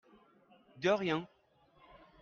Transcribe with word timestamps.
De 0.81 0.89
rien. 0.89 1.27